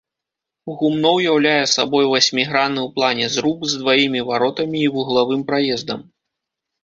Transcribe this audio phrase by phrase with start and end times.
[0.77, 5.99] Гумно ўяўляе сабой васьмігранны ў плане зруб з дваімі варотамі і вуглавым праездам.